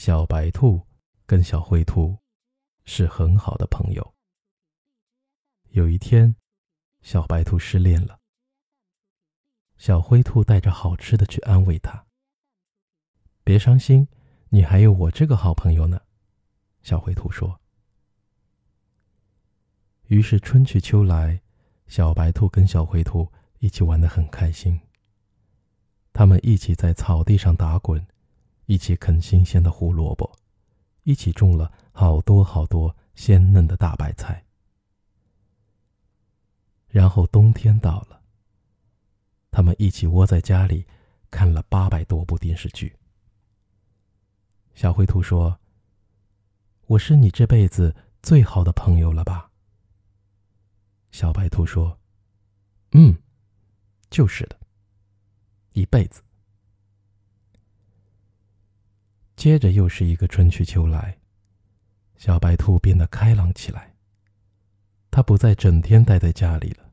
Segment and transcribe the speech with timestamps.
[0.00, 0.86] 小白兔
[1.26, 2.16] 跟小灰兔
[2.84, 4.14] 是很好的朋友。
[5.70, 6.36] 有一天，
[7.02, 8.20] 小白兔失恋了，
[9.76, 12.06] 小灰兔带着好吃的去安慰他
[13.42, 14.06] ：“别伤心，
[14.50, 16.00] 你还有我这个好朋友呢。”
[16.80, 17.60] 小灰兔说。
[20.04, 21.42] 于是春去秋来，
[21.88, 24.80] 小白兔跟小灰兔一起玩得很开心。
[26.12, 28.06] 他们一起在草地上打滚。
[28.68, 30.30] 一起啃新鲜的胡萝卜，
[31.04, 34.44] 一起种了好多好多鲜嫩的大白菜。
[36.86, 38.22] 然后冬天到了，
[39.50, 40.86] 他们一起窝在家里，
[41.30, 42.94] 看了八百多部电视剧。
[44.74, 45.58] 小灰兔说
[46.88, 49.50] ：“我是你这辈子最好的朋友了吧？”
[51.10, 51.98] 小白兔说
[52.92, 53.16] ：“嗯，
[54.10, 54.60] 就是的，
[55.72, 56.22] 一辈子。”
[59.38, 61.16] 接着又是一个春去秋来，
[62.16, 63.94] 小白兔变得开朗起来。
[65.12, 66.90] 它不再整天待在家里了。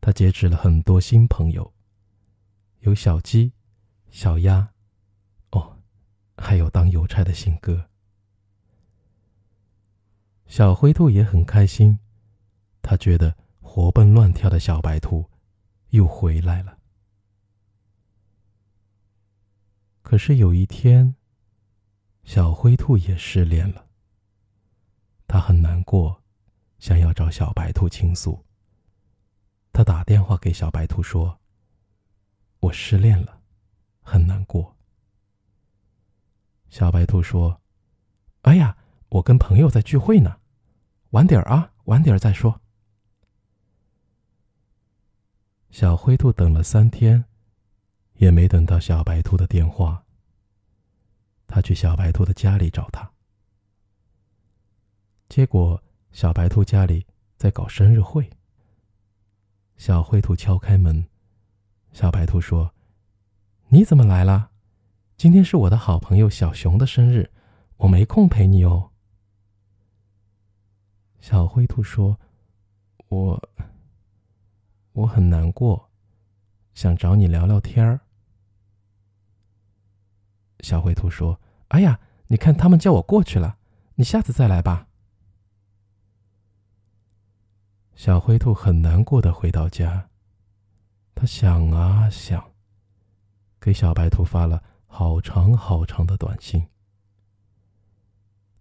[0.00, 1.74] 它结识了很多新朋友，
[2.82, 3.52] 有小鸡、
[4.12, 4.68] 小鸭，
[5.50, 5.80] 哦，
[6.36, 7.90] 还有当邮差的信鸽。
[10.46, 11.98] 小灰兔也很开心，
[12.82, 15.28] 它觉得活蹦乱跳的小白兔
[15.88, 16.78] 又回来了。
[20.14, 21.16] 可是有一天，
[22.22, 23.88] 小灰兔也失恋了。
[25.26, 26.22] 他很难过，
[26.78, 28.44] 想要找小白兔倾诉。
[29.72, 31.40] 他打电话给小白兔说
[32.62, 33.40] ：“我失恋了，
[34.02, 34.76] 很难过。”
[36.70, 37.60] 小白兔说
[38.42, 38.76] ：“哎呀，
[39.08, 40.38] 我跟朋友在聚会呢，
[41.10, 42.60] 晚点啊，晚点再说。”
[45.70, 47.24] 小灰兔等了三天。
[48.18, 50.03] 也没等到小白兔的电话。
[51.46, 53.10] 他去小白兔的家里找他，
[55.28, 58.28] 结果小白兔家里在搞生日会。
[59.76, 61.06] 小灰兔敲开门，
[61.92, 62.72] 小白兔说
[63.68, 64.50] ：“你怎么来了？
[65.16, 67.30] 今天是我的好朋友小熊的生日，
[67.76, 68.90] 我没空陪你哦。”
[71.20, 72.18] 小灰兔说
[73.08, 73.48] ：“我……
[74.92, 75.90] 我很难过。”
[76.74, 78.00] 想找你聊聊天儿。
[80.60, 83.58] 小灰兔说：“哎呀，你看他们叫我过去了，
[83.96, 84.88] 你下次再来吧。”
[87.94, 90.08] 小灰兔很难过的回到家，
[91.14, 92.52] 他想啊想，
[93.60, 96.68] 给小白兔发了好长好长的短信。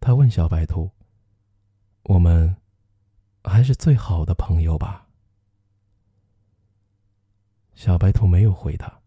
[0.00, 0.90] 他问小白兔
[2.04, 2.56] ：“我们
[3.44, 5.06] 还是最好的朋友吧？”
[7.74, 9.00] 小白兔没有回他。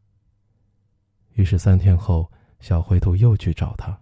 [1.34, 2.32] 于是三天后，
[2.64, 4.02] 小灰兔又去找他。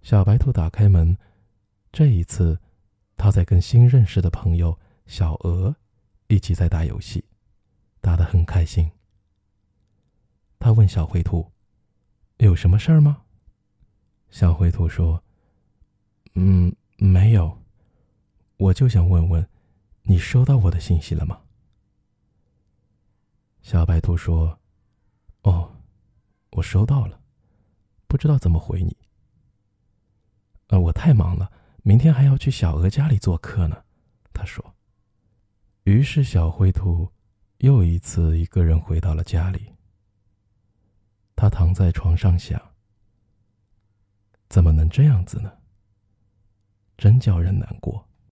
[0.00, 1.18] 小白兔打开门，
[1.92, 2.58] 这一次，
[3.18, 5.76] 他在跟新认识的朋友小鹅
[6.28, 7.22] 一起在打游戏，
[8.00, 8.90] 打得很开心。
[10.58, 11.52] 他问小灰兔
[12.40, 13.24] ：“有什么事儿吗？”
[14.32, 15.22] 小灰兔说
[16.32, 17.60] ：“嗯，没有，
[18.56, 19.46] 我就想问问，
[20.04, 21.42] 你收到我的信息了吗？”
[23.60, 24.58] 小白兔说
[25.44, 25.73] ：“哦，
[26.54, 27.20] 我收到了，
[28.06, 28.96] 不知道怎么回你。
[30.68, 31.50] 呃，我太忙了，
[31.82, 33.84] 明天还要去小鹅家里做客呢。”
[34.32, 34.74] 他说。
[35.82, 37.12] 于是小灰兔
[37.58, 39.70] 又一次一个人回到了家里。
[41.36, 42.58] 他躺在床上想：
[44.48, 45.52] 怎么能这样子呢？
[46.96, 48.08] 真叫人难过。